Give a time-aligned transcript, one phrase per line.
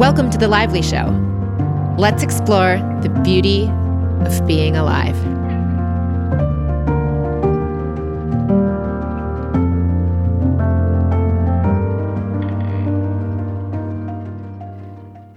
[0.00, 1.08] Welcome to The Lively Show.
[1.98, 3.68] Let's explore the beauty
[4.24, 5.14] of being alive.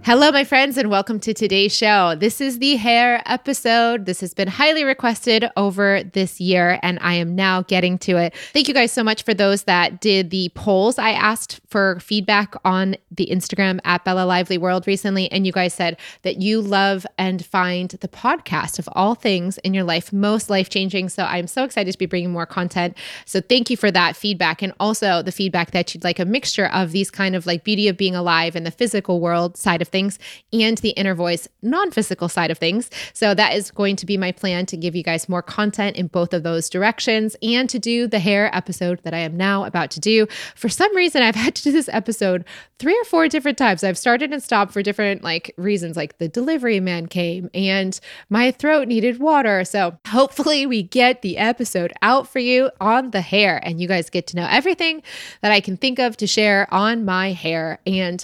[0.06, 2.14] Hello, my friends, and welcome to today's show.
[2.16, 4.06] This is the hair episode.
[4.06, 8.34] This has been highly requested over this year, and I am now getting to it.
[8.54, 11.00] Thank you guys so much for those that did the polls.
[11.00, 15.74] I asked for feedback on the Instagram at Bella Lively World recently, and you guys
[15.74, 20.52] said that you love and find the podcast of all things in your life most
[20.52, 21.10] life changing.
[21.10, 22.96] So I'm so excited to be bringing more content.
[23.26, 26.68] So thank you for that feedback, and also the feedback that you'd like a mixture
[26.68, 29.88] of these kind of like beauty of being alive in the physical world side of
[29.88, 30.20] things
[30.52, 32.92] and the inner voice non physical side of things.
[33.14, 36.06] So that is going to be my plan to give you guys more content in
[36.06, 39.90] both of those directions and to do the hair episode that I am now about
[39.90, 40.28] to do.
[40.54, 42.46] For some reason, I've had to do this episode
[42.80, 43.84] three or four different times.
[43.84, 48.52] I've started and stopped for different like reasons, like the delivery man came and my
[48.52, 49.64] throat needed water.
[49.64, 54.10] So hopefully we get the episode out for you on the hair and you guys
[54.10, 55.02] get to know everything
[55.42, 57.80] that I can think of to share on my hair.
[57.88, 58.24] And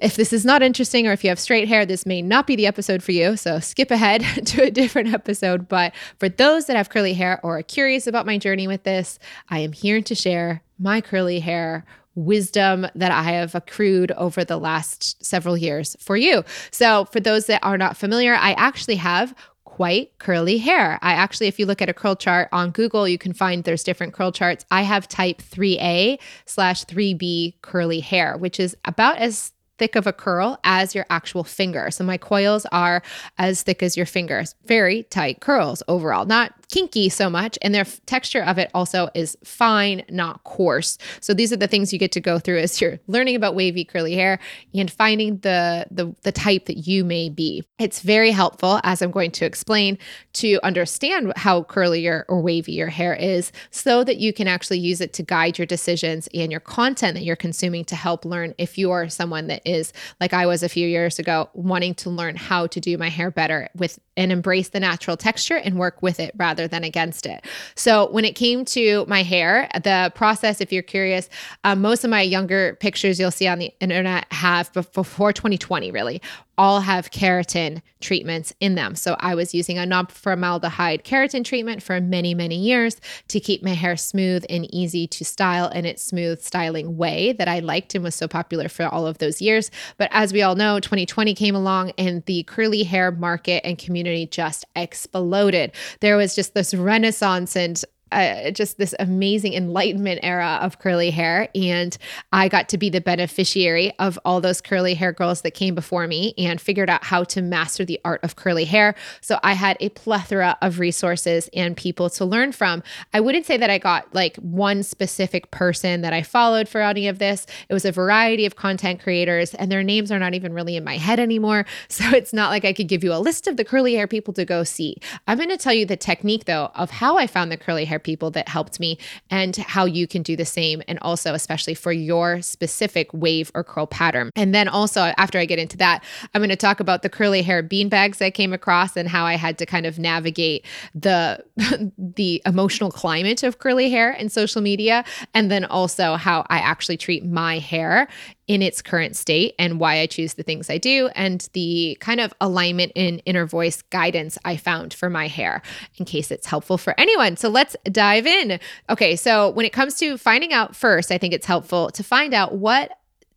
[0.00, 2.56] if this is not interesting or if you have straight hair, this may not be
[2.56, 3.36] the episode for you.
[3.36, 5.68] So skip ahead to a different episode.
[5.68, 9.18] But for those that have curly hair or are curious about my journey with this,
[9.48, 14.58] I am here to share my curly hair wisdom that I have accrued over the
[14.58, 16.44] last several years for you.
[16.70, 20.98] So, for those that are not familiar, I actually have quite curly hair.
[21.00, 23.84] I actually, if you look at a curl chart on Google, you can find there's
[23.84, 24.66] different curl charts.
[24.70, 30.12] I have type 3A slash 3B curly hair, which is about as thick of a
[30.12, 31.90] curl as your actual finger.
[31.90, 33.02] So my coils are
[33.38, 34.54] as thick as your fingers.
[34.66, 37.58] Very tight curls overall, not kinky so much.
[37.62, 40.98] And their texture of it also is fine, not coarse.
[41.20, 43.84] So these are the things you get to go through as you're learning about wavy
[43.84, 44.38] curly hair
[44.74, 47.64] and finding the, the, the type that you may be.
[47.78, 49.98] It's very helpful, as I'm going to explain,
[50.34, 54.78] to understand how curly your, or wavy your hair is so that you can actually
[54.78, 58.54] use it to guide your decisions and your content that you're consuming to help learn
[58.58, 62.10] if you are someone that is like I was a few years ago, wanting to
[62.10, 66.02] learn how to do my hair better with and embrace the natural texture and work
[66.02, 67.44] with it rather than against it.
[67.74, 71.28] So when it came to my hair, the process, if you're curious,
[71.64, 76.20] um, most of my younger pictures you'll see on the internet have before 2020 really
[76.60, 78.94] all have keratin treatments in them.
[78.94, 83.62] So I was using a non formaldehyde keratin treatment for many, many years to keep
[83.62, 87.94] my hair smooth and easy to style in its smooth styling way that I liked
[87.94, 89.70] and was so popular for all of those years.
[89.96, 94.26] But as we all know, 2020 came along and the curly hair market and community
[94.26, 95.72] just exploded.
[96.00, 97.82] There was just this renaissance and
[98.12, 101.48] uh, just this amazing enlightenment era of curly hair.
[101.54, 101.96] And
[102.32, 106.06] I got to be the beneficiary of all those curly hair girls that came before
[106.06, 108.94] me and figured out how to master the art of curly hair.
[109.20, 112.82] So I had a plethora of resources and people to learn from.
[113.12, 117.08] I wouldn't say that I got like one specific person that I followed for any
[117.08, 117.46] of this.
[117.68, 120.84] It was a variety of content creators, and their names are not even really in
[120.84, 121.66] my head anymore.
[122.00, 124.32] So it's not like I could give you a list of the curly hair people
[124.34, 124.96] to go see.
[125.26, 127.98] I'm going to tell you the technique, though, of how I found the curly hair
[128.02, 128.98] people that helped me
[129.30, 130.82] and how you can do the same.
[130.88, 134.30] And also, especially for your specific wave or curl pattern.
[134.36, 136.02] And then also, after I get into that,
[136.34, 139.24] I'm going to talk about the curly hair bean bags I came across and how
[139.24, 141.44] I had to kind of navigate the,
[141.98, 145.04] the emotional climate of curly hair and social media.
[145.34, 148.08] And then also how I actually treat my hair
[148.50, 152.18] in its current state and why I choose the things I do and the kind
[152.18, 155.62] of alignment in inner voice guidance I found for my hair
[155.98, 157.36] in case it's helpful for anyone.
[157.36, 158.58] So let's dive in.
[158.88, 162.34] Okay, so when it comes to finding out first, I think it's helpful to find
[162.34, 162.90] out what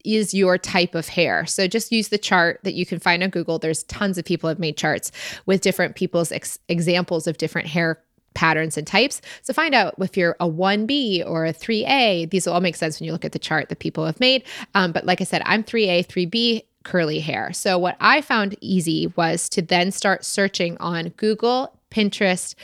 [0.04, 1.46] is your type of hair.
[1.46, 3.60] So just use the chart that you can find on Google.
[3.60, 5.12] There's tons of people have made charts
[5.46, 8.02] with different people's ex- examples of different hair
[8.34, 9.22] patterns and types.
[9.42, 12.30] So find out if you're a 1B or a 3A.
[12.30, 14.44] These will all make sense when you look at the chart that people have made.
[14.76, 17.54] Um, but like I said, I'm 3A, 3B curly hair.
[17.54, 22.56] So what I found easy was to then start searching on Google, Pinterest,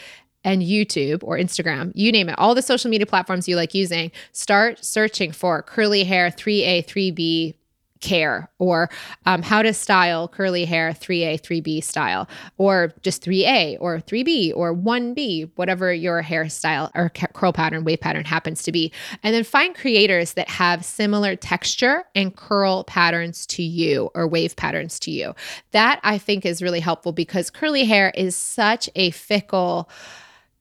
[0.43, 4.11] and YouTube or Instagram, you name it, all the social media platforms you like using,
[4.31, 7.55] start searching for curly hair 3A, 3B,
[8.01, 8.89] care or
[9.25, 14.73] um, how to style curly hair 3A, 3B style, or just 3A or 3B or
[14.75, 18.91] 1B, whatever your hairstyle or curl pattern, wave pattern happens to be.
[19.23, 24.55] And then find creators that have similar texture and curl patterns to you or wave
[24.55, 25.33] patterns to you.
[25.71, 29.89] That I think is really helpful because curly hair is such a fickle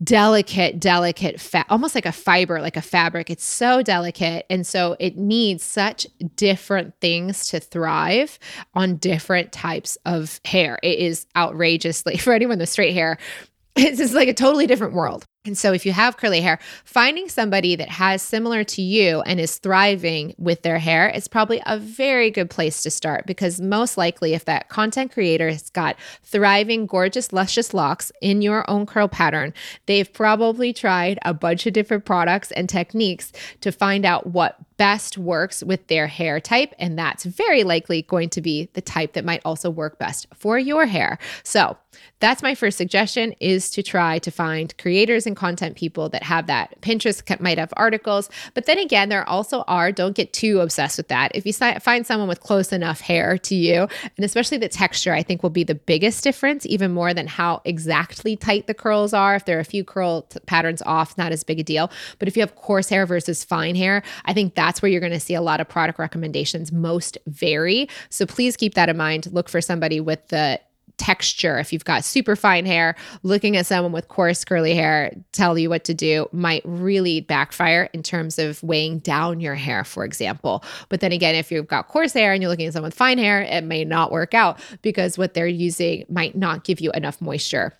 [0.02, 3.30] delicate, delicate, fa- almost like a fiber, like a fabric.
[3.30, 4.46] It's so delicate.
[4.48, 6.06] And so it needs such
[6.36, 8.38] different things to thrive
[8.74, 10.78] on different types of hair.
[10.82, 13.18] It is outrageously, for anyone with straight hair,
[13.76, 15.24] it's just like a totally different world.
[15.44, 19.38] And so, if you have curly hair, finding somebody that has similar to you and
[19.38, 23.96] is thriving with their hair is probably a very good place to start because most
[23.96, 29.06] likely, if that content creator has got thriving, gorgeous, luscious locks in your own curl
[29.08, 29.54] pattern,
[29.86, 35.16] they've probably tried a bunch of different products and techniques to find out what best
[35.16, 36.74] works with their hair type.
[36.78, 40.58] And that's very likely going to be the type that might also work best for
[40.58, 41.18] your hair.
[41.44, 41.76] So,
[42.20, 46.46] that's my first suggestion is to try to find creators and content people that have
[46.48, 46.78] that.
[46.80, 51.08] Pinterest might have articles, but then again, there also are, don't get too obsessed with
[51.08, 51.30] that.
[51.34, 55.22] If you find someone with close enough hair to you, and especially the texture, I
[55.22, 59.36] think will be the biggest difference, even more than how exactly tight the curls are.
[59.36, 61.90] If there are a few curl t- patterns off, not as big a deal.
[62.18, 65.12] But if you have coarse hair versus fine hair, I think that's where you're going
[65.12, 67.88] to see a lot of product recommendations most vary.
[68.10, 69.32] So please keep that in mind.
[69.32, 70.60] Look for somebody with the
[70.98, 71.58] texture.
[71.58, 75.70] If you've got super fine hair, looking at someone with coarse curly hair tell you
[75.70, 80.62] what to do might really backfire in terms of weighing down your hair, for example.
[80.88, 83.18] But then again, if you've got coarse hair and you're looking at someone with fine
[83.18, 87.20] hair, it may not work out because what they're using might not give you enough
[87.20, 87.72] moisture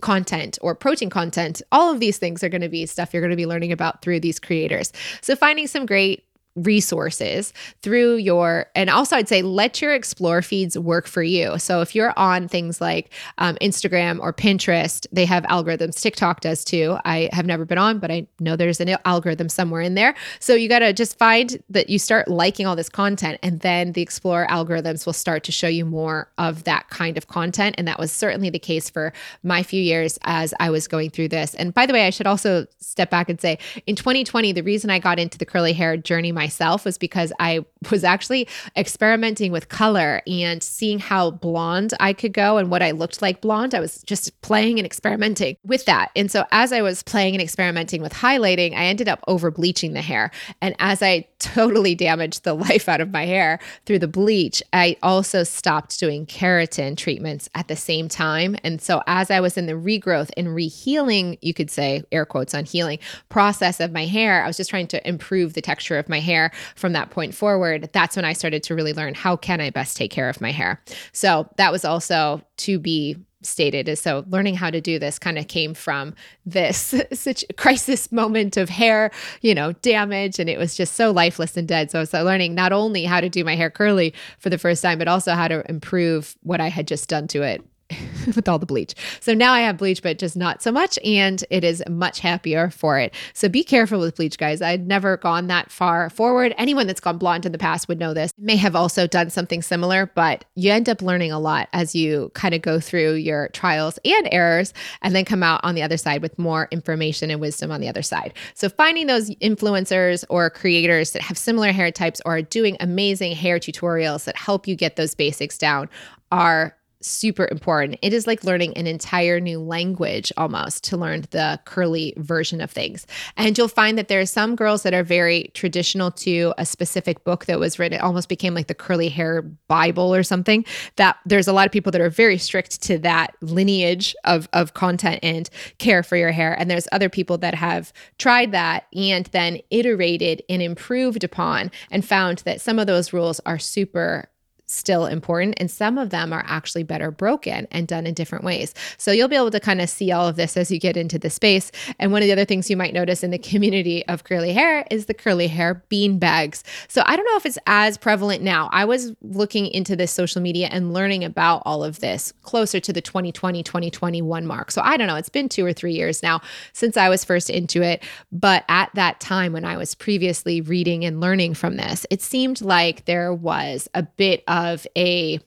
[0.00, 1.60] content or protein content.
[1.72, 4.02] All of these things are going to be stuff you're going to be learning about
[4.02, 4.92] through these creators.
[5.20, 6.24] So finding some great
[6.56, 7.52] resources
[7.82, 11.58] through your and also i'd say let your explore feeds work for you.
[11.58, 16.64] So if you're on things like um, instagram or pinterest they have algorithms tiktok does
[16.64, 16.98] too.
[17.04, 20.14] I have never been on but i know there's an algorithm somewhere in there.
[20.40, 23.92] So you got to just find that you start liking all this content and then
[23.92, 27.76] the explore algorithms will start to show you more of that kind of content.
[27.78, 29.12] And that was certainly the case for
[29.42, 31.54] my few years as i was going through this.
[31.54, 34.90] And by the way i should also step back and say in 2020 the reason
[34.90, 39.68] i got into the curly hair journey myself was because I was actually experimenting with
[39.68, 43.74] color and seeing how blonde I could go and what I looked like blonde.
[43.74, 46.10] I was just playing and experimenting with that.
[46.16, 49.92] And so as I was playing and experimenting with highlighting, I ended up over bleaching
[49.92, 50.30] the hair.
[50.62, 54.96] And as I totally damaged the life out of my hair through the bleach, I
[55.02, 58.56] also stopped doing keratin treatments at the same time.
[58.64, 62.54] And so as I was in the regrowth and rehealing, you could say air quotes
[62.54, 62.98] on healing
[63.28, 66.29] process of my hair, I was just trying to improve the texture of my hair
[66.30, 69.70] hair from that point forward, that's when I started to really learn how can I
[69.70, 70.80] best take care of my hair.
[71.12, 75.38] So that was also to be stated is so learning how to do this kind
[75.38, 79.10] of came from this such crisis moment of hair
[79.40, 82.54] you know damage and it was just so lifeless and dead so i was learning
[82.54, 85.48] not only how to do my hair curly for the first time but also how
[85.48, 87.64] to improve what i had just done to it
[88.26, 88.94] with all the bleach.
[89.20, 90.98] So now I have bleach, but just not so much.
[91.04, 93.14] And it is much happier for it.
[93.34, 94.62] So be careful with bleach, guys.
[94.62, 96.54] I'd never gone that far forward.
[96.58, 98.32] Anyone that's gone blonde in the past would know this.
[98.38, 102.30] May have also done something similar, but you end up learning a lot as you
[102.34, 104.72] kind of go through your trials and errors
[105.02, 107.88] and then come out on the other side with more information and wisdom on the
[107.88, 108.34] other side.
[108.54, 113.34] So finding those influencers or creators that have similar hair types or are doing amazing
[113.34, 115.88] hair tutorials that help you get those basics down
[116.30, 117.98] are super important.
[118.02, 122.70] It is like learning an entire new language almost to learn the curly version of
[122.70, 123.06] things.
[123.36, 127.24] And you'll find that there are some girls that are very traditional to a specific
[127.24, 130.64] book that was written, it almost became like the curly hair Bible or something.
[130.96, 134.74] That there's a lot of people that are very strict to that lineage of, of
[134.74, 136.58] content and care for your hair.
[136.58, 142.04] And there's other people that have tried that and then iterated and improved upon and
[142.04, 144.28] found that some of those rules are super
[144.70, 148.74] still important and some of them are actually better broken and done in different ways.
[148.98, 151.18] So you'll be able to kind of see all of this as you get into
[151.18, 151.72] the space.
[151.98, 154.86] And one of the other things you might notice in the community of curly hair
[154.90, 156.62] is the curly hair bean bags.
[156.88, 158.68] So I don't know if it's as prevalent now.
[158.72, 162.92] I was looking into this social media and learning about all of this closer to
[162.92, 164.70] the 2020 2021 mark.
[164.70, 166.40] So I don't know, it's been 2 or 3 years now
[166.72, 171.04] since I was first into it, but at that time when I was previously reading
[171.04, 175.40] and learning from this, it seemed like there was a bit of of a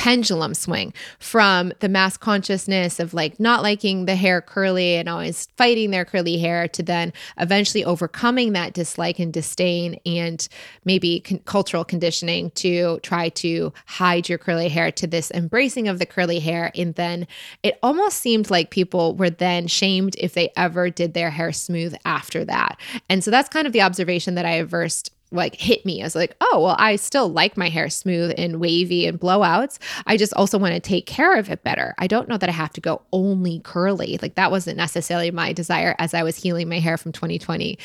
[0.00, 5.46] pendulum swing from the mass consciousness of like not liking the hair curly and always
[5.58, 10.48] fighting their curly hair to then eventually overcoming that dislike and disdain and
[10.86, 15.98] maybe con- cultural conditioning to try to hide your curly hair to this embracing of
[15.98, 16.72] the curly hair.
[16.74, 17.26] And then
[17.62, 21.94] it almost seemed like people were then shamed if they ever did their hair smooth
[22.06, 22.80] after that.
[23.10, 26.36] And so that's kind of the observation that i versed like hit me as like,
[26.40, 29.78] oh, well, I still like my hair smooth and wavy and blowouts.
[30.06, 31.94] I just also want to take care of it better.
[31.98, 34.18] I don't know that I have to go only curly.
[34.20, 37.78] Like that wasn't necessarily my desire as I was healing my hair from 2020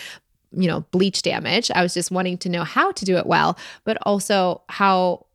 [0.58, 3.58] you know bleach damage i was just wanting to know how to do it well
[3.84, 5.26] but also how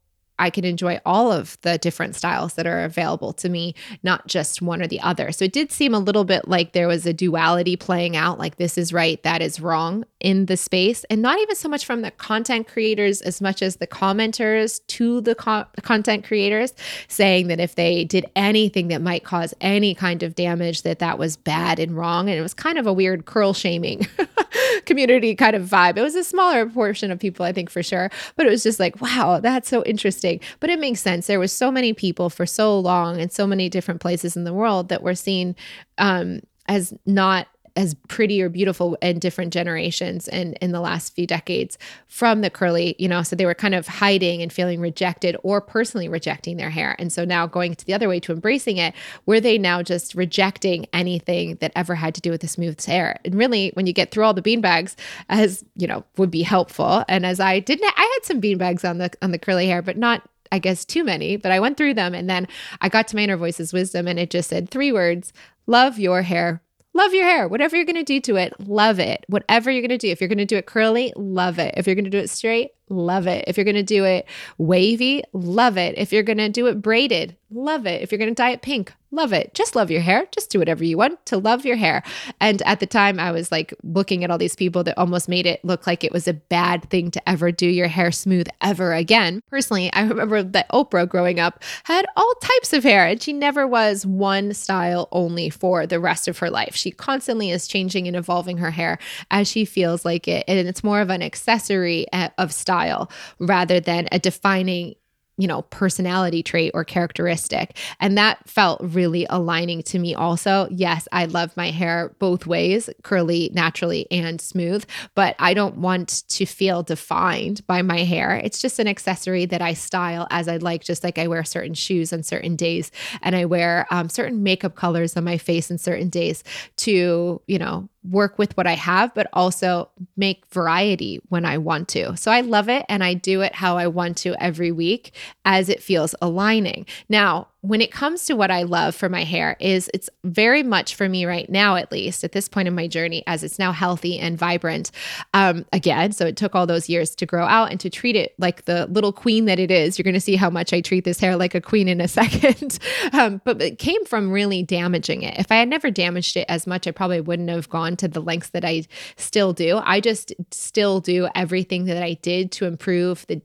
[0.40, 4.62] I can enjoy all of the different styles that are available to me, not just
[4.62, 5.32] one or the other.
[5.32, 8.56] So it did seem a little bit like there was a duality playing out, like
[8.56, 11.04] this is right, that is wrong in the space.
[11.10, 15.20] And not even so much from the content creators as much as the commenters to
[15.20, 16.72] the co- content creators
[17.08, 21.18] saying that if they did anything that might cause any kind of damage, that that
[21.18, 22.28] was bad and wrong.
[22.28, 24.06] And it was kind of a weird curl shaming
[24.84, 25.96] community kind of vibe.
[25.96, 28.10] It was a smaller portion of people, I think, for sure.
[28.36, 31.26] But it was just like, wow, that's so interesting but it makes sense.
[31.26, 34.54] There was so many people for so long in so many different places in the
[34.54, 35.56] world that were seen
[35.98, 41.26] um, as not as pretty or beautiful in different generations and in the last few
[41.26, 45.36] decades from the curly, you know, so they were kind of hiding and feeling rejected
[45.42, 46.96] or personally rejecting their hair.
[46.98, 48.94] And so now going to the other way to embracing it,
[49.26, 53.18] were they now just rejecting anything that ever had to do with the smooth hair?
[53.24, 54.96] And really, when you get through all the beanbags,
[55.28, 57.04] as you know, would be helpful.
[57.08, 59.96] And as I didn't, I had some beanbags on the on the curly hair, but
[59.96, 60.22] not
[60.52, 62.48] I guess too many, but I went through them and then
[62.80, 65.32] I got to my inner voices wisdom and it just said three words
[65.66, 66.60] love your hair
[67.00, 67.48] love your hair.
[67.48, 69.24] Whatever you're going to do to it, love it.
[69.28, 70.08] Whatever you're going to do.
[70.08, 71.74] If you're going to do it curly, love it.
[71.76, 73.44] If you're going to do it straight, love it.
[73.46, 74.26] If you're going to do it
[74.58, 75.96] wavy, love it.
[75.96, 78.02] If you're going to do it braided, love it.
[78.02, 79.54] If you're going to dye it pink, love it.
[79.54, 80.26] Just love your hair.
[80.30, 82.04] Just do whatever you want to love your hair.
[82.40, 85.46] And at the time, I was like looking at all these people that almost made
[85.46, 88.92] it look like it was a bad thing to ever do your hair smooth ever
[88.92, 89.42] again.
[89.50, 93.66] Personally, I remember that Oprah growing up had all types of hair and she never
[93.66, 96.76] was one style only for the rest of her life.
[96.76, 98.98] She constantly is changing and evolving her hair
[99.32, 100.44] as she feels like it.
[100.46, 104.94] And it's more of an accessory eh, of of style rather than a defining
[105.36, 107.78] you know, personality trait or characteristic.
[107.98, 110.68] And that felt really aligning to me also.
[110.70, 114.84] Yes, I love my hair both ways, curly naturally and smooth,
[115.14, 118.34] but I don't want to feel defined by my hair.
[118.34, 121.72] It's just an accessory that I style as I like, just like I wear certain
[121.72, 122.90] shoes on certain days
[123.22, 126.44] and I wear um, certain makeup colors on my face on certain days
[126.76, 131.88] to, you know, work with what I have, but also make variety when I want
[131.88, 132.16] to.
[132.16, 135.12] So I love it and I do it how I want to every week
[135.44, 136.86] as it feels aligning.
[137.08, 140.94] Now, when it comes to what I love for my hair is it's very much
[140.94, 143.70] for me right now, at least at this point in my journey, as it's now
[143.72, 144.90] healthy and vibrant
[145.34, 146.12] um, again.
[146.12, 148.86] So it took all those years to grow out and to treat it like the
[148.86, 149.98] little queen that it is.
[149.98, 152.08] You're going to see how much I treat this hair like a queen in a
[152.20, 152.78] second.
[153.12, 155.38] um, but it came from really damaging it.
[155.38, 158.20] If I had never damaged it as much, I probably wouldn't have gone to the
[158.20, 158.84] lengths that I
[159.16, 159.80] still do.
[159.84, 163.42] I just still do everything that I did to improve the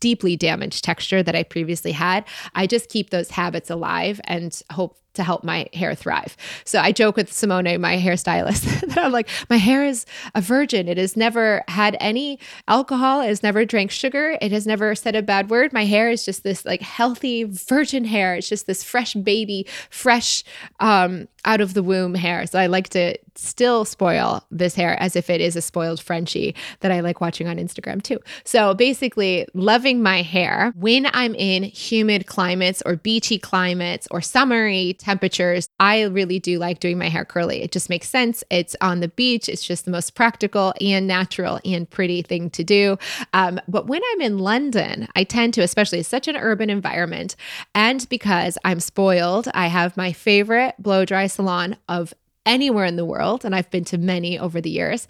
[0.00, 2.24] deeply damaged texture that I previously had.
[2.54, 6.36] I just keep those habits alive and hope to help my hair thrive.
[6.64, 10.88] So I joke with Simone, my hairstylist, that I'm like, my hair is a virgin.
[10.88, 12.38] It has never had any
[12.68, 13.20] alcohol.
[13.20, 14.36] It has never drank sugar.
[14.40, 15.72] It has never said a bad word.
[15.72, 18.34] My hair is just this like healthy virgin hair.
[18.34, 20.44] It's just this fresh baby, fresh
[20.80, 22.46] um, out of the womb hair.
[22.46, 26.54] So I like to still spoil this hair as if it is a spoiled Frenchie
[26.80, 28.18] that I like watching on Instagram too.
[28.44, 34.94] So basically, loving my hair when I'm in humid climates or beachy climates or summery
[34.94, 35.68] temperatures.
[35.80, 37.62] I really do like doing my hair curly.
[37.62, 38.44] It just makes sense.
[38.50, 42.64] It's on the beach, it's just the most practical and natural and pretty thing to
[42.64, 42.96] do.
[43.32, 47.36] Um, but when I'm in London, I tend to, especially such an urban environment,
[47.74, 52.14] and because I'm spoiled, I have my favorite blow dry salon of
[52.46, 55.08] anywhere in the world, and I've been to many over the years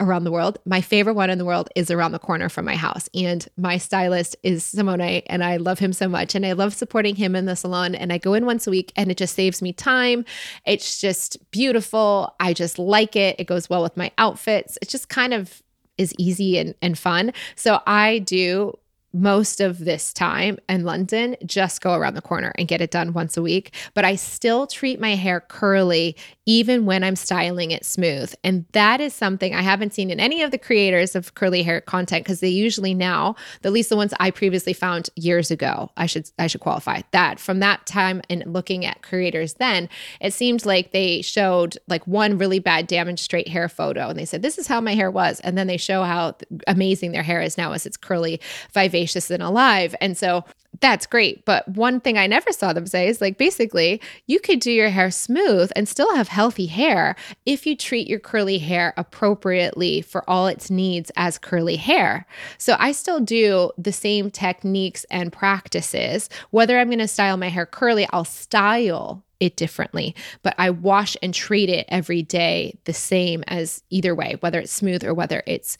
[0.00, 0.58] around the world.
[0.64, 3.08] My favorite one in the world is around the corner from my house.
[3.14, 6.34] And my stylist is Simone, and I love him so much.
[6.34, 7.94] And I love supporting him in the salon.
[7.94, 10.24] And I go in once a week, and it just saves me time.
[10.66, 12.34] It's just beautiful.
[12.38, 13.36] I just like it.
[13.38, 14.78] It goes well with my outfits.
[14.82, 15.62] It's just kind of
[15.96, 17.32] is easy and, and fun.
[17.54, 18.76] So I do
[19.14, 23.12] most of this time in London, just go around the corner and get it done
[23.12, 23.72] once a week.
[23.94, 26.16] But I still treat my hair curly
[26.46, 28.34] even when I'm styling it smooth.
[28.42, 31.80] And that is something I haven't seen in any of the creators of curly hair
[31.80, 36.06] content because they usually now, at least the ones I previously found years ago, I
[36.06, 39.88] should I should qualify that from that time and looking at creators then,
[40.20, 44.24] it seemed like they showed like one really bad damaged straight hair photo and they
[44.24, 46.34] said this is how my hair was and then they show how
[46.66, 48.40] amazing their hair is now as it's curly,
[48.72, 49.94] vivacious and alive.
[50.00, 50.44] And so
[50.80, 51.44] that's great.
[51.44, 54.88] But one thing I never saw them say is like basically, you could do your
[54.88, 60.28] hair smooth and still have healthy hair if you treat your curly hair appropriately for
[60.28, 62.26] all its needs as curly hair.
[62.58, 66.28] So I still do the same techniques and practices.
[66.50, 71.16] Whether I'm going to style my hair curly, I'll style it differently, but I wash
[71.22, 75.42] and treat it every day the same as either way, whether it's smooth or whether
[75.46, 75.76] it's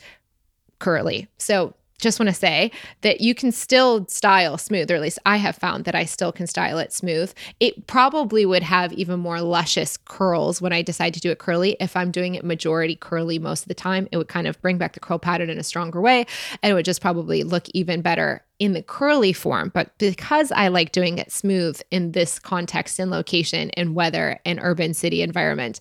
[0.79, 1.29] curly.
[1.39, 2.71] So just want to say
[3.01, 6.31] that you can still style smooth, or at least I have found that I still
[6.31, 7.33] can style it smooth.
[7.59, 11.77] It probably would have even more luscious curls when I decide to do it curly.
[11.81, 14.79] If I'm doing it majority curly most of the time, it would kind of bring
[14.79, 16.27] back the curl pattern in a stronger way
[16.63, 19.71] and it would just probably look even better in the curly form.
[19.73, 24.61] But because I like doing it smooth in this context and location and weather and
[24.63, 25.81] urban city environment,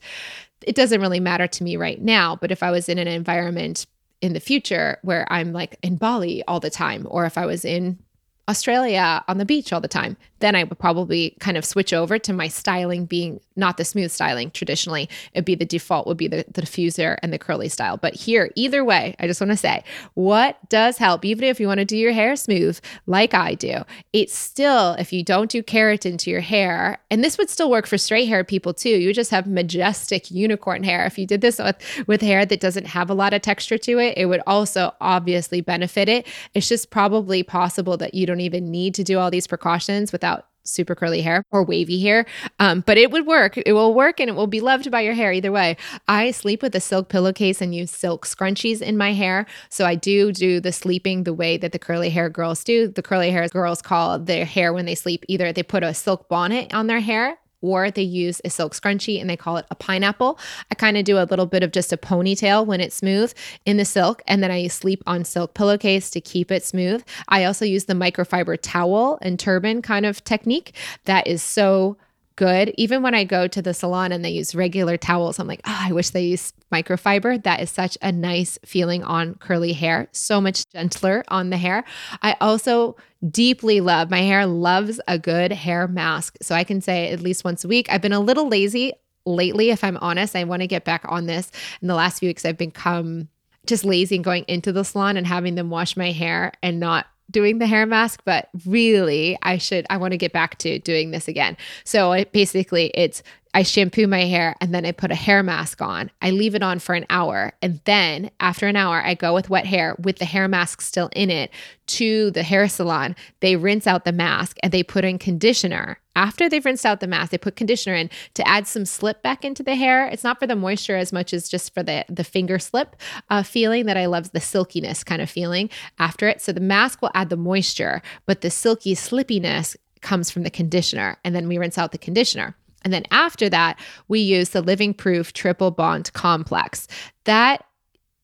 [0.66, 2.36] it doesn't really matter to me right now.
[2.36, 3.86] But if I was in an environment
[4.24, 7.66] in the future where I'm like in Bali all the time, or if I was
[7.66, 8.00] in
[8.48, 12.20] Australia on the beach all the time, then I would probably kind of switch over
[12.20, 15.08] to my styling being not the smooth styling traditionally.
[15.34, 17.96] It'd be the default would be the, the diffuser and the curly style.
[17.96, 19.84] But here, either way, I just want to say
[20.16, 23.84] what does help, even if you want to do your hair smooth like I do,
[24.12, 27.88] it's still, if you don't do keratin to your hair, and this would still work
[27.88, 31.06] for straight hair people too, you just have majestic unicorn hair.
[31.06, 34.00] If you did this with, with hair that doesn't have a lot of texture to
[34.00, 36.28] it, it would also obviously benefit it.
[36.54, 40.33] It's just probably possible that you don't even need to do all these precautions without
[40.64, 42.26] super curly hair or wavy hair.
[42.60, 43.58] Um, but it would work.
[43.58, 45.78] It will work and it will be loved by your hair either way.
[46.08, 49.46] I sleep with a silk pillowcase and use silk scrunchies in my hair.
[49.70, 52.88] So I do do the sleeping the way that the curly hair girls do.
[52.88, 56.30] The curly hair girls call their hair when they sleep either they put a silk
[56.30, 59.76] bonnet on their hair or they use a silk scrunchie and they call it a
[59.76, 60.38] pineapple.
[60.70, 63.34] I kind of do a little bit of just a ponytail when it's smooth
[63.66, 67.04] in the silk, and then I sleep on silk pillowcase to keep it smooth.
[67.30, 71.98] I also use the microfiber towel and turban kind of technique that is so
[72.36, 72.74] good.
[72.78, 75.78] Even when I go to the salon and they use regular towels, I'm like, oh,
[75.80, 77.44] I wish they use microfiber.
[77.44, 81.84] That is such a nice feeling on curly hair, so much gentler on the hair.
[82.22, 82.96] I also
[83.30, 86.38] deeply love my hair loves a good hair mask.
[86.42, 87.88] So I can say at least once a week.
[87.90, 88.94] I've been a little lazy
[89.26, 90.36] lately, if I'm honest.
[90.36, 91.52] I want to get back on this.
[91.82, 93.30] In the last few weeks, I've become
[93.66, 97.08] just lazy and going into the salon and having them wash my hair and not
[97.32, 101.12] doing the hair mask, but really I should I want to get back to doing
[101.12, 101.58] this again.
[101.84, 103.24] So it, basically it's
[103.56, 106.10] I shampoo my hair and then I put a hair mask on.
[106.22, 107.54] I leave it on for an hour.
[107.62, 111.10] And then after an hour, I go with wet hair with the hair mask still
[111.16, 111.52] in it
[111.88, 113.16] to the hair salon.
[113.42, 116.00] They rinse out the mask and they put in conditioner.
[116.16, 119.44] After they've rinsed out the mask, they put conditioner in to add some slip back
[119.44, 120.08] into the hair.
[120.08, 122.96] It's not for the moisture as much as just for the, the finger slip
[123.30, 126.42] uh, feeling that I love the silkiness kind of feeling after it.
[126.42, 131.18] So the mask will add the moisture, but the silky slippiness comes from the conditioner.
[131.24, 132.56] And then we rinse out the conditioner.
[132.84, 136.88] And then after that, we use the Living Proof Triple Bond Complex.
[137.24, 137.66] That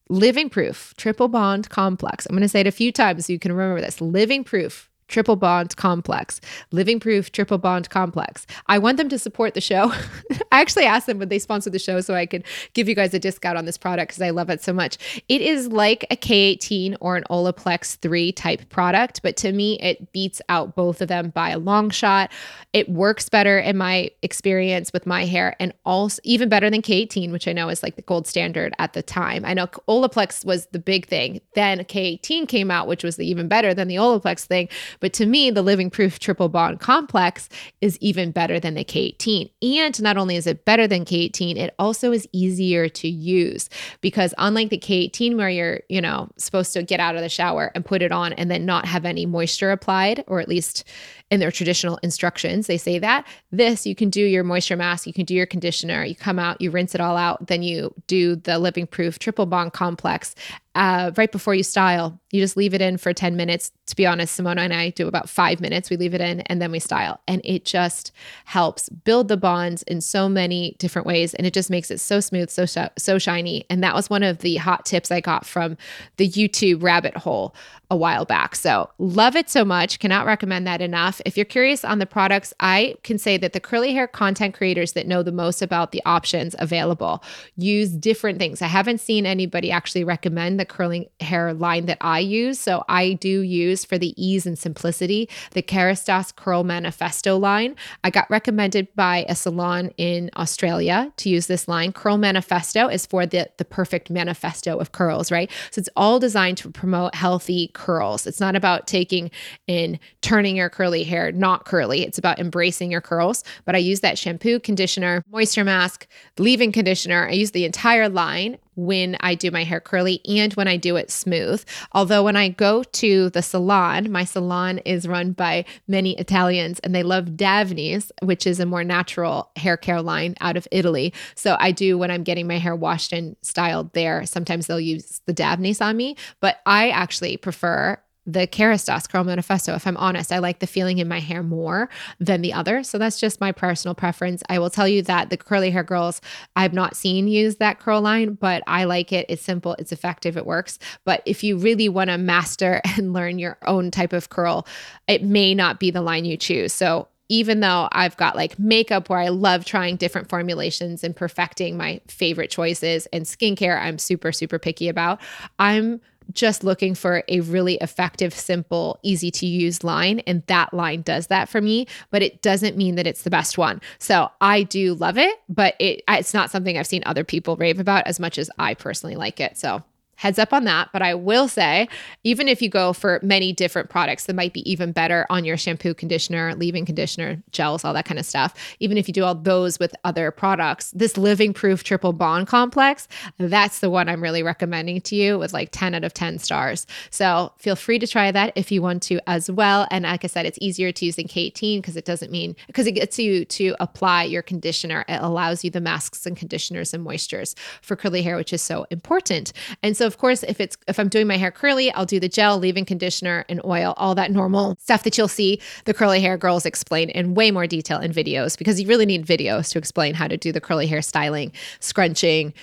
[0.09, 2.25] Living Proof Triple Bond Complex.
[2.25, 4.01] I'm going to say it a few times so you can remember this.
[4.01, 6.39] Living Proof triple bond complex,
[6.71, 8.47] living proof triple bond complex.
[8.67, 9.91] I want them to support the show.
[10.51, 13.13] I actually asked them when they sponsor the show so I could give you guys
[13.13, 14.97] a discount on this product because I love it so much.
[15.27, 20.11] It is like a K18 or an Olaplex 3 type product, but to me, it
[20.13, 22.31] beats out both of them by a long shot.
[22.71, 27.31] It works better in my experience with my hair and also even better than K18,
[27.31, 29.43] which I know is like the gold standard at the time.
[29.43, 31.41] I know Olaplex was the big thing.
[31.55, 34.69] Then K18 came out, which was the even better than the Olaplex thing.
[34.99, 37.49] But to me, the living proof triple bond complex
[37.81, 39.51] is even better than the K18.
[39.61, 43.69] And not only is it better than K18, it also is easier to use
[44.01, 47.71] because unlike the K18 where you're, you know, supposed to get out of the shower
[47.75, 50.83] and put it on and then not have any moisture applied, or at least
[51.31, 53.25] in their traditional instructions, they say that.
[53.51, 56.59] This, you can do your moisture mask, you can do your conditioner, you come out,
[56.59, 60.33] you rinse it all out, then you do the living proof triple bond complex
[60.75, 62.19] uh, right before you style.
[62.31, 63.71] You just leave it in for 10 minutes.
[63.87, 65.89] To be honest, Simona and I do about five minutes.
[65.89, 67.19] We leave it in and then we style.
[67.27, 68.11] And it just
[68.45, 71.33] helps build the bonds in so many different ways.
[71.33, 72.65] And it just makes it so smooth, so,
[72.97, 73.65] so shiny.
[73.69, 75.75] And that was one of the hot tips I got from
[76.17, 77.55] the YouTube rabbit hole
[77.91, 78.55] a while back.
[78.55, 79.97] So love it so much.
[79.97, 81.19] Cannot recommend that enough.
[81.25, 84.93] If you're curious on the products, I can say that the curly hair content creators
[84.93, 87.23] that know the most about the options available
[87.57, 88.61] use different things.
[88.61, 92.59] I haven't seen anybody actually recommend the curling hair line that I use.
[92.59, 97.75] So I do use for the ease and simplicity the Kerastase Curl Manifesto line.
[98.03, 101.91] I got recommended by a salon in Australia to use this line.
[101.91, 105.49] Curl Manifesto is for the the perfect manifesto of curls, right?
[105.71, 108.27] So it's all designed to promote healthy curls.
[108.27, 109.31] It's not about taking
[109.67, 112.03] and turning your curly hair not curly.
[112.03, 113.43] It's about embracing your curls.
[113.65, 117.27] But I use that shampoo, conditioner, moisture mask, leave-in conditioner.
[117.27, 120.95] I use the entire line when I do my hair curly and when I do
[120.95, 121.63] it smooth.
[121.91, 126.95] Although when I go to the salon, my salon is run by many Italians and
[126.95, 131.13] they love Davines, which is a more natural hair care line out of Italy.
[131.35, 135.21] So I do when I'm getting my hair washed and styled there, sometimes they'll use
[135.25, 137.97] the Davines on me, but I actually prefer
[138.31, 139.73] the Kerastase Curl Manifesto.
[139.73, 141.89] If I'm honest, I like the feeling in my hair more
[142.19, 142.83] than the other.
[142.83, 144.43] So that's just my personal preference.
[144.49, 146.21] I will tell you that the curly hair girls
[146.55, 149.25] I've not seen use that curl line, but I like it.
[149.29, 150.77] It's simple, it's effective, it works.
[151.05, 154.67] But if you really want to master and learn your own type of curl,
[155.07, 156.71] it may not be the line you choose.
[156.71, 161.77] So even though I've got like makeup where I love trying different formulations and perfecting
[161.77, 165.21] my favorite choices and skincare, I'm super, super picky about.
[165.59, 166.01] I'm
[166.33, 170.19] just looking for a really effective, simple, easy to use line.
[170.19, 173.57] And that line does that for me, but it doesn't mean that it's the best
[173.57, 173.81] one.
[173.99, 177.79] So I do love it, but it, it's not something I've seen other people rave
[177.79, 179.57] about as much as I personally like it.
[179.57, 179.83] So
[180.19, 180.89] heads up on that.
[180.91, 181.87] But I will say,
[182.25, 185.55] even if you go for many different products that might be even better on your
[185.55, 189.33] shampoo, conditioner, leave-in conditioner, gels, all that kind of stuff, even if you do all
[189.33, 194.43] those with other products, this living proof triple bond complex, that's the one I'm really
[194.43, 196.85] recommending to you with like 10 out of 10 stars.
[197.11, 199.87] So feel free to try that if you want to as well.
[199.89, 202.87] And like I said, it's easier to use than K18 because it doesn't mean, because
[202.87, 205.05] it gets you to apply your conditioner.
[205.07, 208.85] It allows you the masks and conditioners and moistures for curly hair, which is so
[208.91, 209.53] important.
[209.81, 212.27] And so of course, if it's if I'm doing my hair curly, I'll do the
[212.27, 216.35] gel, leave-in conditioner, and oil, all that normal stuff that you'll see the curly hair
[216.35, 220.15] girls explain in way more detail in videos because you really need videos to explain
[220.15, 222.55] how to do the curly hair styling, scrunching,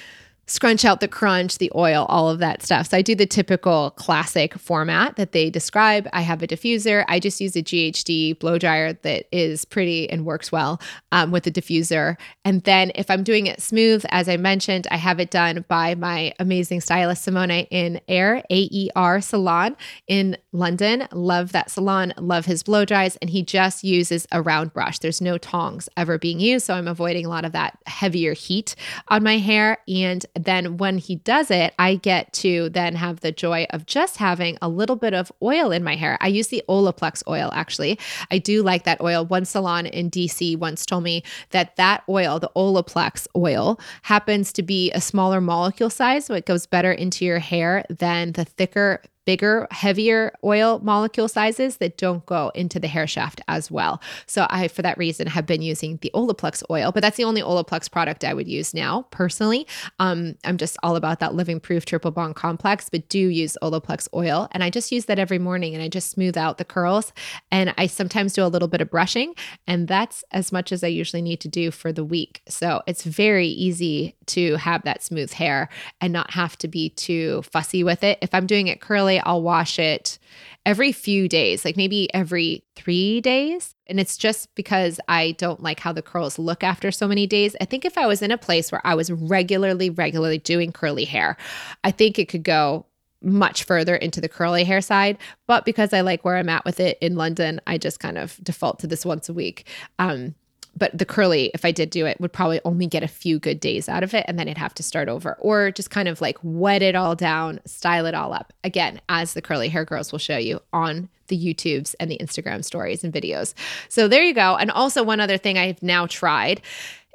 [0.46, 2.88] scrunch out the crunch, the oil, all of that stuff.
[2.88, 6.08] So I do the typical classic format that they describe.
[6.12, 7.04] I have a diffuser.
[7.08, 10.80] I just use a GHD blow dryer that is pretty and works well
[11.10, 12.16] um, with the diffuser.
[12.44, 15.94] And then if I'm doing it smooth, as I mentioned, I have it done by
[15.96, 21.08] my amazing stylist Simone in Air A E R Salon in London.
[21.12, 22.14] Love that salon.
[22.18, 25.00] Love his blow dries, and he just uses a round brush.
[25.00, 28.76] There's no tongs ever being used, so I'm avoiding a lot of that heavier heat
[29.08, 33.32] on my hair and then when he does it, I get to then have the
[33.32, 36.18] joy of just having a little bit of oil in my hair.
[36.20, 37.98] I use the Olaplex oil actually.
[38.30, 39.24] I do like that oil.
[39.24, 44.62] One salon in DC once told me that that oil, the Olaplex oil, happens to
[44.62, 49.02] be a smaller molecule size, so it goes better into your hair than the thicker
[49.26, 54.00] bigger, heavier oil molecule sizes that don't go into the hair shaft as well.
[54.26, 57.42] So I, for that reason, have been using the Olaplex oil, but that's the only
[57.42, 59.66] Olaplex product I would use now personally.
[59.98, 64.08] Um, I'm just all about that living proof triple bond complex, but do use Olaplex
[64.14, 64.48] oil.
[64.52, 67.12] And I just use that every morning and I just smooth out the curls.
[67.50, 69.34] And I sometimes do a little bit of brushing,
[69.66, 72.42] and that's as much as I usually need to do for the week.
[72.48, 75.68] So it's very easy to have that smooth hair
[76.00, 78.18] and not have to be too fussy with it.
[78.22, 80.18] If I'm doing it curly, I'll wash it
[80.64, 83.74] every few days, like maybe every three days.
[83.86, 87.54] And it's just because I don't like how the curls look after so many days.
[87.60, 91.04] I think if I was in a place where I was regularly, regularly doing curly
[91.04, 91.36] hair,
[91.84, 92.86] I think it could go
[93.22, 95.18] much further into the curly hair side.
[95.46, 98.38] But because I like where I'm at with it in London, I just kind of
[98.42, 99.68] default to this once a week.
[99.98, 100.34] Um,
[100.76, 103.60] but the curly, if I did do it, would probably only get a few good
[103.60, 106.20] days out of it and then it'd have to start over or just kind of
[106.20, 108.52] like wet it all down, style it all up.
[108.62, 112.64] Again, as the curly hair girls will show you on the YouTubes and the Instagram
[112.64, 113.54] stories and videos.
[113.88, 114.56] So there you go.
[114.56, 116.60] And also, one other thing I've now tried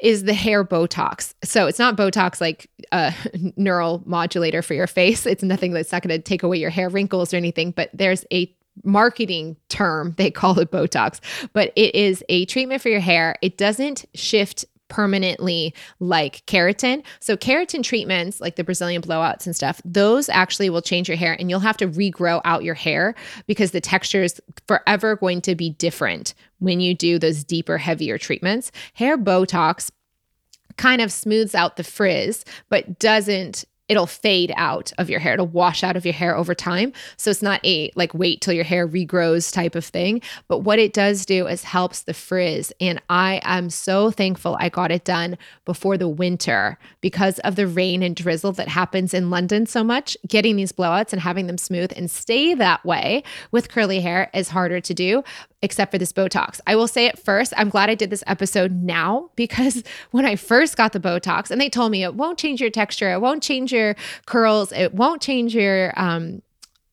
[0.02, 1.34] is the hair Botox.
[1.44, 5.26] So it's not Botox like uh, a neuromodulator for your face.
[5.26, 8.26] It's nothing that's not going to take away your hair wrinkles or anything, but there's
[8.34, 10.14] a marketing term.
[10.18, 11.20] They call it Botox,
[11.54, 13.36] but it is a treatment for your hair.
[13.42, 17.02] It doesn't shift permanently like keratin.
[17.22, 21.36] So keratin treatments like the Brazilian blowouts and stuff, those actually will change your hair
[21.40, 23.16] and you'll have to regrow out your hair
[23.48, 28.18] because the texture is forever going to be different when you do those deeper heavier
[28.18, 28.70] treatments.
[28.94, 29.92] Hair Botox
[30.76, 35.34] kind of smooths out the frizz but doesn't it'll fade out of your hair.
[35.34, 36.94] It'll wash out of your hair over time.
[37.18, 40.22] So it's not a like wait till your hair regrows type of thing.
[40.48, 42.72] But what it does do is helps the frizz.
[42.80, 47.68] And I am so thankful I got it done before the winter because of the
[47.68, 50.16] rain and drizzle that happens in London so much.
[50.26, 54.48] Getting these blowouts and having them smooth and stay that way with curly hair is
[54.48, 55.22] harder to do
[55.62, 56.60] except for this Botox.
[56.66, 60.36] I will say it first, I'm glad I did this episode now because when I
[60.36, 63.44] first got the Botox and they told me it won't change your texture, it won't
[63.44, 63.96] change your
[64.26, 66.42] curls, it won't change your um,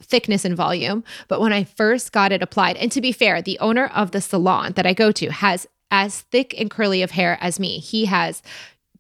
[0.01, 1.05] thickness and volume.
[1.29, 4.21] But when I first got it applied, and to be fair, the owner of the
[4.21, 7.79] salon that I go to has as thick and curly of hair as me.
[7.79, 8.43] He has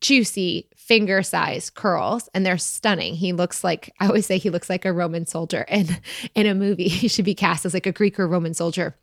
[0.00, 3.14] juicy finger size curls and they're stunning.
[3.14, 5.98] He looks like I always say he looks like a Roman soldier in
[6.34, 6.88] in a movie.
[6.98, 8.96] He should be cast as like a Greek or Roman soldier.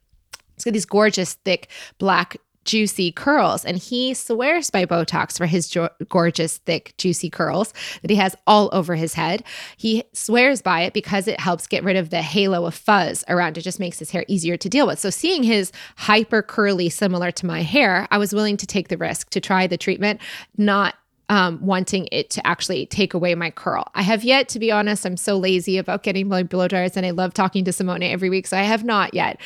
[0.55, 3.63] He's got these gorgeous, thick, black, juicy curls.
[3.63, 8.35] And he swears by Botox for his jo- gorgeous, thick, juicy curls that he has
[8.45, 9.43] all over his head.
[9.77, 13.57] He swears by it because it helps get rid of the halo of fuzz around
[13.57, 14.99] it, just makes his hair easier to deal with.
[14.99, 18.97] So, seeing his hyper curly, similar to my hair, I was willing to take the
[18.97, 20.19] risk to try the treatment,
[20.57, 20.95] not
[21.29, 23.85] um, wanting it to actually take away my curl.
[23.95, 27.05] I have yet, to be honest, I'm so lazy about getting my blow dryers and
[27.05, 28.45] I love talking to Simone every week.
[28.45, 29.39] So I have not yet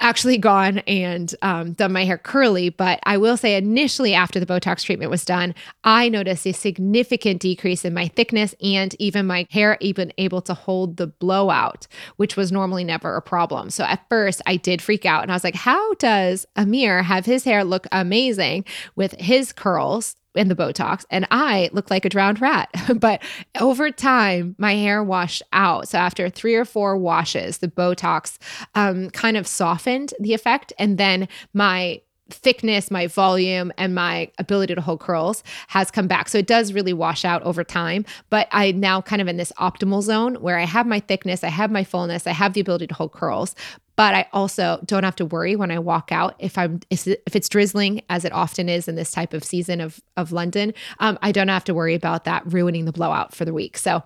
[0.00, 2.68] actually gone and um, done my hair curly.
[2.68, 5.54] But I will say, initially, after the Botox treatment was done,
[5.84, 10.54] I noticed a significant decrease in my thickness and even my hair even able to
[10.54, 13.70] hold the blowout, which was normally never a problem.
[13.70, 17.26] So at first, I did freak out and I was like, how does Amir have
[17.26, 20.16] his hair look amazing with his curls?
[20.36, 22.68] In the Botox, and I looked like a drowned rat.
[22.98, 23.22] but
[23.60, 25.88] over time, my hair washed out.
[25.88, 28.38] So after three or four washes, the Botox
[28.74, 34.74] um, kind of softened the effect, and then my thickness, my volume, and my ability
[34.74, 36.28] to hold curls has come back.
[36.28, 38.04] So it does really wash out over time.
[38.30, 41.48] But I now kind of in this optimal zone where I have my thickness, I
[41.48, 43.54] have my fullness, I have the ability to hold curls,
[43.96, 47.48] but I also don't have to worry when I walk out if I'm if it's
[47.48, 50.74] drizzling as it often is in this type of season of of London.
[50.98, 53.78] Um, I don't have to worry about that ruining the blowout for the week.
[53.78, 54.02] So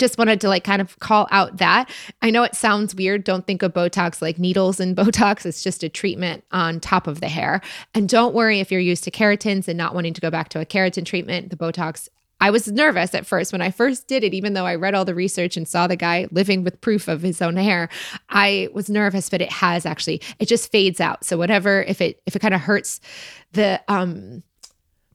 [0.00, 1.88] just wanted to like kind of call out that.
[2.22, 3.24] I know it sounds weird.
[3.24, 5.46] Don't think of Botox like needles and Botox.
[5.46, 7.60] It's just a treatment on top of the hair.
[7.94, 10.60] And don't worry if you're used to keratins and not wanting to go back to
[10.60, 11.50] a keratin treatment.
[11.50, 12.08] The Botox
[12.40, 15.04] I was nervous at first when I first did it, even though I read all
[15.04, 17.90] the research and saw the guy living with proof of his own hair.
[18.30, 21.24] I was nervous, but it has actually, it just fades out.
[21.24, 23.00] So whatever, if it if it kind of hurts
[23.52, 24.42] the um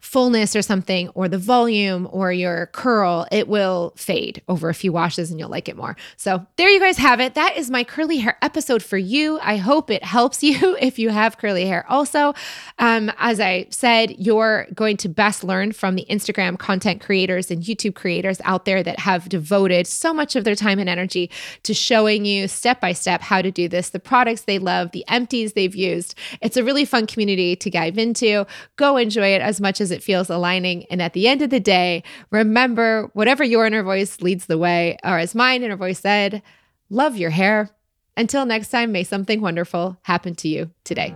[0.05, 4.93] fullness or something, or the volume or your curl, it will fade over a few
[4.93, 5.97] washes and you'll like it more.
[6.15, 7.33] So, there you guys have it.
[7.33, 9.39] That is my curly hair episode for you.
[9.41, 11.85] I hope it helps you if you have curly hair.
[11.89, 12.33] Also,
[12.77, 17.63] um, as I said, you're going to best learn from the Instagram content creators and
[17.63, 21.31] YouTube creators out there that have devoted so much of their time and energy
[21.63, 25.03] to showing you step by step how to do this, the products they love, the
[25.07, 26.13] empties they've used.
[26.41, 28.45] It's a really fun community to dive into.
[28.75, 30.86] Go enjoy it as much as it feels aligning.
[30.91, 34.97] And at the end of the day, remember whatever your inner voice leads the way,
[35.03, 36.43] or as mine inner voice said,
[36.89, 37.71] love your hair.
[38.15, 41.15] Until next time, may something wonderful happen to you today.